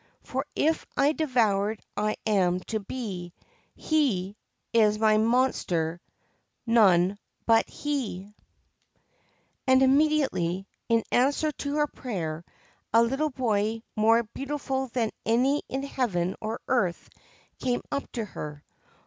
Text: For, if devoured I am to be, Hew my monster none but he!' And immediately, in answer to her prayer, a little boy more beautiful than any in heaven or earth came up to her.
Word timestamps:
For, 0.23 0.47
if 0.55 0.83
devoured 1.15 1.79
I 1.95 2.17
am 2.25 2.59
to 2.61 2.79
be, 2.79 3.33
Hew 3.75 4.33
my 4.73 5.17
monster 5.17 6.01
none 6.65 7.19
but 7.45 7.69
he!' 7.69 8.33
And 9.67 9.83
immediately, 9.83 10.67
in 10.89 11.03
answer 11.11 11.51
to 11.51 11.75
her 11.75 11.85
prayer, 11.85 12.43
a 12.91 13.03
little 13.03 13.29
boy 13.29 13.83
more 13.95 14.23
beautiful 14.23 14.87
than 14.87 15.11
any 15.23 15.61
in 15.69 15.83
heaven 15.83 16.35
or 16.41 16.61
earth 16.67 17.07
came 17.59 17.81
up 17.91 18.11
to 18.13 18.25
her. 18.25 18.63